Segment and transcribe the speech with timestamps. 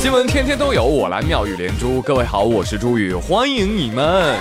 [0.00, 2.00] 新闻天天都有，我来妙语连珠。
[2.00, 4.34] 各位好，我是朱宇，欢迎你们。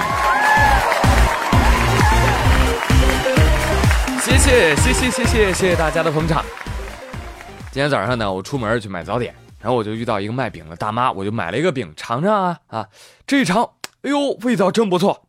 [4.21, 6.45] 谢谢谢谢谢谢谢谢大家的捧场。
[7.73, 12.87] 今天早上呢，我出门去买早点，然后我就遇到一个卖饼的大妈，我就买了一个饼尝尝啊啊，
[13.27, 13.69] 这一尝，
[14.03, 15.25] 哎呦，味道真不错。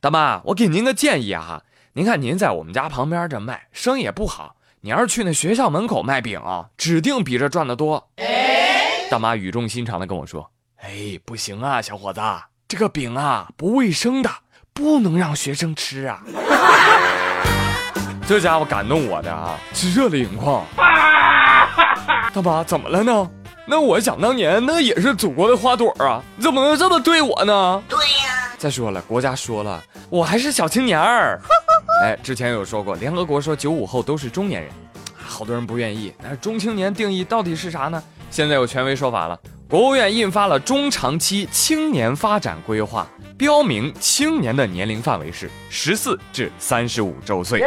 [0.00, 1.64] 大妈，我给您个建议啊，
[1.94, 8.10] 您看您在我们家旁边这卖，生意也不好，你要是去那学校门口卖饼啊，指定比这赚的多。
[9.10, 10.50] 大妈语重心长的跟我说
[10.82, 12.20] ：“哎，不行啊，小伙子，
[12.66, 14.30] 这个饼啊不卫生的，
[14.72, 16.22] 不能让学生吃啊。
[18.26, 20.64] ”这家伙感动我的啊，是热泪盈眶。
[22.32, 23.30] 大妈怎么了呢？
[23.66, 27.82] 那我想当年那也是祖国的花朵啊，怎么能这么对我呢？
[27.88, 28.50] 对呀。
[28.58, 31.40] 再说了，国家说了，我还是小青年儿。
[32.02, 34.72] 哎，之前有说过，联合国说九五后都是中年人，
[35.14, 36.12] 好多人不愿意。
[36.22, 38.02] 那中青年定义到底是啥呢？
[38.34, 39.38] 现在有权威说法了，
[39.70, 43.06] 国务院印发了中长期青年发展规划，
[43.38, 47.64] 标明青年的年龄范围是十四至三十五周岁。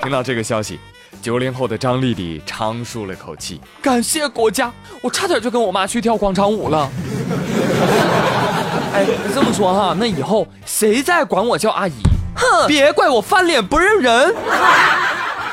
[0.00, 0.80] 听到这个消息，
[1.20, 6.88] 九零后的张丽丽长舒了口气，感谢国家，我差点就跟我妈去跳广场舞了。
[8.94, 11.92] 哎，这么说哈，那以后谁再管我叫阿姨，
[12.36, 14.34] 哼，别怪我翻脸不认人。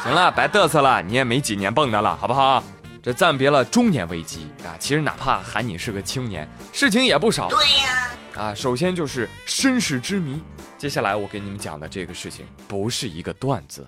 [0.02, 2.64] 行了，别嘚瑟了，你也没几年蹦跶了，好不好？
[3.02, 4.76] 这暂别了中年危机啊！
[4.78, 7.48] 其实哪怕喊你是个青年，事情也不少。
[7.48, 10.42] 对呀，啊，首先就是身世之谜。
[10.78, 13.88] 接下来我给你们讲的这个事情不是一个段子。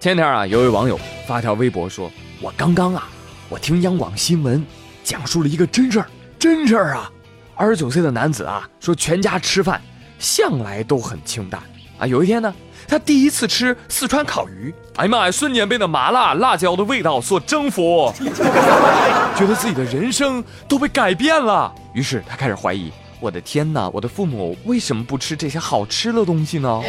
[0.00, 3.08] 前天啊，有位网友发条微博说：“我刚刚啊，
[3.50, 4.64] 我听央广新闻
[5.04, 6.06] 讲述了一个真事儿，
[6.38, 7.12] 真事儿啊！
[7.54, 9.82] 二十九岁的男子啊，说全家吃饭
[10.18, 11.62] 向来都很清淡
[12.00, 12.52] 啊，有一天呢。”
[12.88, 18.12] 他第一次吃四川烤鱼，哎呀妈呀，瞬间被那麻辣辣椒的味道所征服，
[19.38, 21.72] 觉得自己的人生都被改变了。
[21.94, 22.90] 于是他开始怀疑：
[23.20, 26.82] 我的天哪，我的父母为什么不吃这些好吃的东西呢？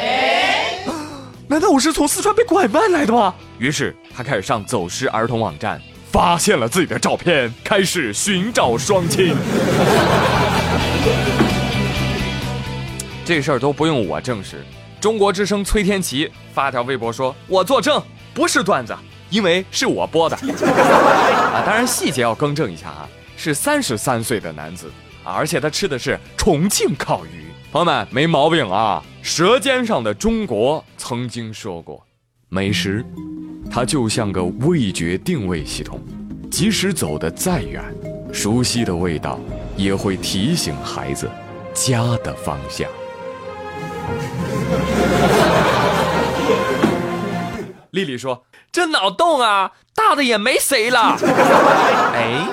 [1.47, 3.31] 难道我是从四川被拐卖来的吗？
[3.59, 5.79] 于是他开始上走失儿童网站，
[6.11, 9.35] 发现了自己的照片，开始寻找双亲。
[13.23, 14.65] 这事儿都不用我证实。
[15.01, 17.99] 中国之声崔天琪发条微博说：“我作证，
[18.35, 18.95] 不是段子，
[19.31, 20.37] 因为是我播的。
[20.61, 24.91] ”啊，当然细节要更正一下啊，是三十三岁的男子
[25.23, 27.47] 啊，而且他吃的是重庆烤鱼。
[27.71, 32.05] 朋友们没毛病啊，《舌尖上的中国》曾经说过，
[32.49, 33.03] 美食，
[33.71, 35.99] 它就像个味觉定位系统，
[36.51, 37.83] 即使走得再远，
[38.31, 39.39] 熟悉的味道
[39.75, 41.27] 也会提醒孩子
[41.73, 42.87] 家的方向。
[48.03, 51.17] 丽丽说：“这脑洞啊，大的也没谁了。
[52.13, 52.47] ”哎，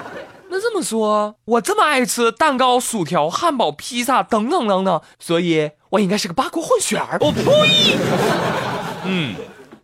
[0.50, 7.18] 那这么说，我这么爱吃蛋糕、薯条、汉堡、披萨等等等等，所以我应该是个八国混血儿。
[7.20, 7.42] 我呸！
[9.04, 9.34] 嗯，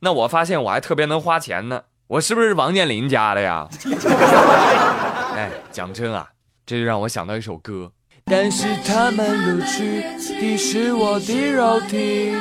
[0.01, 3.69] 那我发现我还特别能花钱呢，我是不是王健林家的呀？
[5.37, 6.29] 哎，讲真啊，
[6.67, 7.91] 这就让我想到一首歌。
[8.27, 10.01] 但是他们录取
[10.41, 12.35] 的是我的肉体，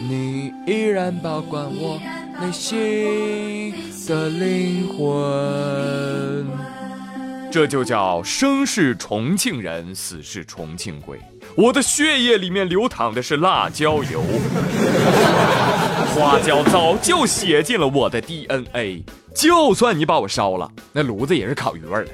[0.00, 2.00] 你依然保管我
[2.42, 3.72] 内心
[4.08, 6.44] 的灵魂。
[7.52, 11.20] 这就叫生是重庆人，死是重庆鬼。
[11.54, 14.20] 我的血液里面流淌的是辣椒油，
[16.16, 19.04] 花椒早就写进了我的 DNA。
[19.32, 22.10] 就算你把我烧了，那炉子也是烤鱼味的。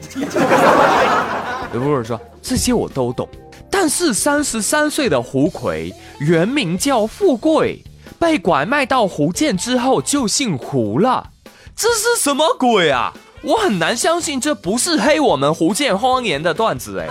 [1.73, 3.27] 有不是说这些我都懂，
[3.71, 5.91] 但是三十三岁的胡奎
[6.21, 7.83] 原名叫富贵，
[8.19, 11.31] 被拐卖到福建之后就姓胡了，
[11.77, 13.13] 这是什么鬼啊？
[13.43, 17.07] 我很难相信这不是黑我们福建方言的段子哎！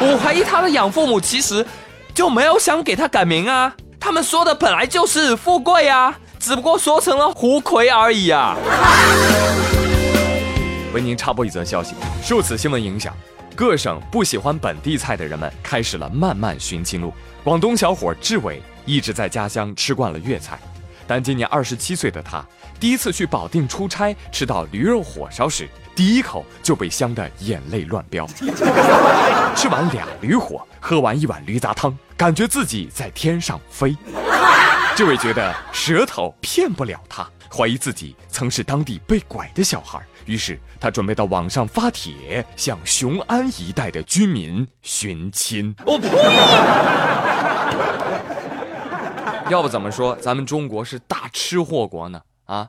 [0.00, 1.66] 我怀疑他的养父母其实
[2.14, 8.56] 就没有想给他改名啊，他们说的本来就是富贵啊，只不过说成了胡奎而已啊。
[10.94, 13.12] 为您插播一则消息，受此新闻影响，
[13.56, 17.12] 各省不喜欢本地菜的人们开始了漫漫寻亲路。
[17.42, 20.58] 广东小伙志伟一直在家乡吃惯了粤菜，
[21.06, 22.44] 但今年二十七岁的他
[22.80, 28.26] 第一次去保定出差，吃到驴肉火烧时，第一口就被香得眼泪乱飙。
[29.54, 33.96] 吃完俩驴火，喝完一碗驴杂汤，感觉自己在天上飞。
[34.96, 37.24] 这位觉得舌头骗不了他。
[37.52, 45.74] 怀疑自己曾是当地被拐的小孩，于是他准备到网上发帖，向雄安一带的居民寻亲。
[45.84, 46.08] 我呸！
[49.52, 52.22] 要不怎么说咱们中国是大吃货国呢？
[52.44, 52.68] 啊，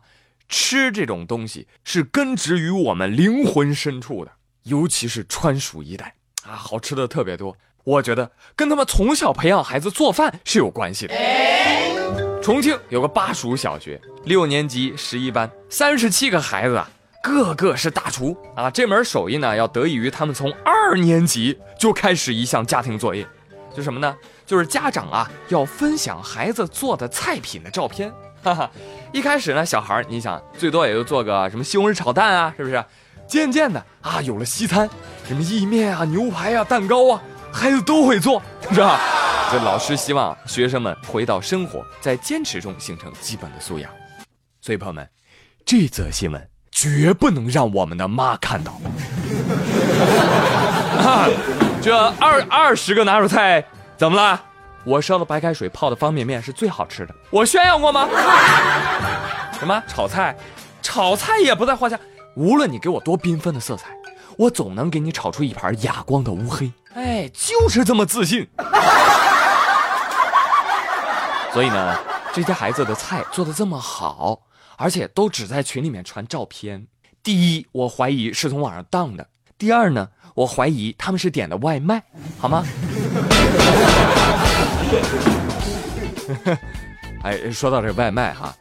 [0.49, 4.31] 吃这种东西是根植于我们灵魂深处的，
[4.63, 7.55] 尤其是川蜀一带啊，好吃的特别多。
[7.83, 11.13] 我觉得跟他们从小培养孩子做饭是有关系的。
[12.41, 16.89] 重庆有个巴蜀小学，六年级十一班，三十七个孩子啊，
[17.21, 18.69] 个个是大厨啊。
[18.69, 23.27] 这门手艺呢，要得益于他们从二年级就开始一项家庭作业，
[23.75, 24.15] 就什么呢？
[24.45, 28.11] 就是家长啊要分享孩子做的菜品的照片。
[28.43, 28.71] 哈哈，
[29.11, 32.83] 一开始呢，小孩你想最多也就做个什么西红柿炒蛋啊，是不是？
[33.27, 34.89] 渐渐的啊，有了西餐，
[35.27, 37.21] 什么意面啊、牛排啊、蛋糕啊。
[37.53, 38.41] 孩子都会做，
[38.71, 38.99] 是吧？
[39.51, 43.91] 这老师希望学生们回到生活，在坚持中形成基本的素养。
[44.61, 45.07] 所以朋友们，
[45.65, 48.79] 这则新闻绝不能让我们的妈看到。
[51.81, 53.65] 这二二十个拿手菜
[53.97, 54.39] 怎么了？
[54.83, 58.07] 我烧的白开水泡的方便面是最好吃的，我炫耀过吗？
[59.57, 60.37] 什么炒菜？
[60.83, 61.99] 炒菜也不在话下。
[62.35, 63.89] 无论你给我多缤纷的色彩，
[64.37, 66.71] 我总能给你炒出一盘哑光的乌黑。
[66.93, 68.47] 哎，就是这么自信。
[71.51, 71.97] 所以呢，
[72.31, 74.39] 这些孩子的菜做的这么好，
[74.77, 76.85] 而且都只在群里面传照片。
[77.23, 79.23] 第一，我怀疑是从网上当的；
[79.61, 82.01] 第二呢，我怀疑他们是点的外卖，
[82.39, 82.65] 好吗？
[87.21, 88.51] 哎，说到这外卖哈。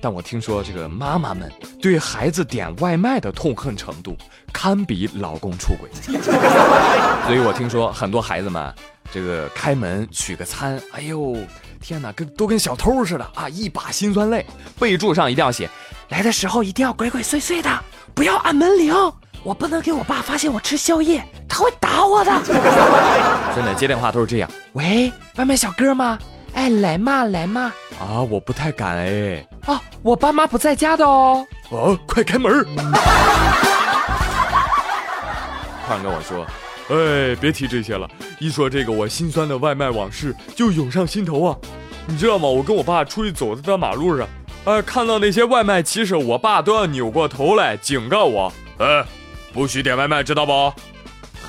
[0.00, 1.48] 但我听说这个妈妈们
[1.80, 4.16] 对孩子点外卖的痛恨程度，
[4.52, 5.88] 堪比老公出轨。
[6.02, 8.74] 所以我听说很多孩子们，
[9.12, 11.36] 这个开门取个餐，哎呦
[11.80, 13.48] 天哪，跟都跟小偷似的啊！
[13.48, 14.44] 一把辛酸泪，
[14.80, 15.70] 备注上一定要写，
[16.08, 17.70] 来的时候一定要鬼鬼祟祟的，
[18.16, 18.92] 不要按门铃，
[19.42, 22.30] 我不能给我爸发现我吃宵夜，他会打我的。
[23.54, 26.18] 真的接电话都是这样，喂，外卖小哥吗？
[26.52, 27.72] 哎，来嘛来嘛！
[28.00, 29.46] 啊，我不太敢哎。
[29.66, 31.46] 啊，我爸妈不在家的哦。
[31.70, 32.64] 啊，快开门！
[35.86, 36.44] 突然跟我说，
[36.88, 38.08] 哎，别提这些了，
[38.40, 41.56] 一说这个，我心酸的外卖往事就涌上心头啊。
[42.06, 42.48] 你知道吗？
[42.48, 44.26] 我跟我爸出去走在大马路上，
[44.64, 49.04] 哎，看到那些外卖骑手，我爸都要扭过头来警告我，哎，
[49.52, 50.72] 不许点外卖，知道不？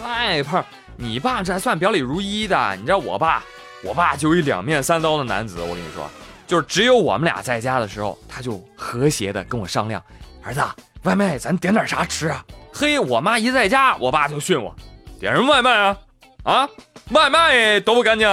[0.02, 0.64] 嗨，胖，
[0.98, 3.44] 你爸这还算表里如一的，你知道我爸？
[3.84, 6.10] 我爸就一两面三刀的男子，我跟你说，
[6.48, 10.02] 就是只有我们俩在家的时候，他就和谐的跟我商量，
[10.44, 10.62] 儿子，
[11.04, 12.44] 外卖咱点点啥吃啊？
[12.74, 14.76] 嘿，我妈一在家，我爸就训我，
[15.20, 15.98] 点什么外卖啊？
[16.44, 16.70] 啊，
[17.12, 18.28] 外卖都不干净，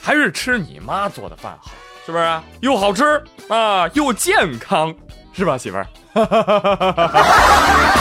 [0.00, 1.70] 还是吃你妈做的饭好，
[2.06, 2.40] 是不是？
[2.60, 4.94] 又好吃啊，又健康，
[5.32, 5.86] 是吧，媳妇儿？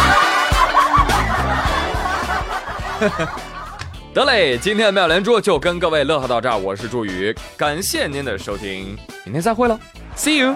[4.13, 9.79] 得嘞，今天的妙连珠就跟各位乐呵到这儿，我是朱宇，感谢您的收听，明天再会喽
[10.15, 10.55] ，See you。